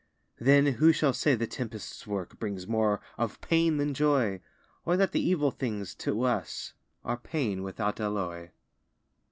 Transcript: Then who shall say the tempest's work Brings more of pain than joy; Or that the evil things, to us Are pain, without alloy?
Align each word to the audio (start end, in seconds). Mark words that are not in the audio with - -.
Then 0.39 0.65
who 0.65 0.91
shall 0.91 1.13
say 1.13 1.35
the 1.35 1.45
tempest's 1.45 2.07
work 2.07 2.39
Brings 2.39 2.65
more 2.67 3.01
of 3.19 3.39
pain 3.39 3.77
than 3.77 3.93
joy; 3.93 4.41
Or 4.83 4.97
that 4.97 5.11
the 5.11 5.21
evil 5.21 5.51
things, 5.51 5.93
to 5.97 6.23
us 6.23 6.73
Are 7.05 7.17
pain, 7.17 7.61
without 7.61 7.99
alloy? 7.99 8.49